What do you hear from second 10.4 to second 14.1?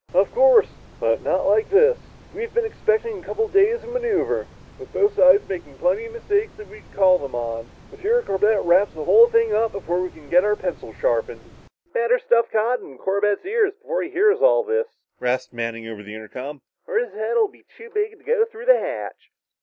our pencils sharpened." "Better stuff cotton in Corbett's ears before he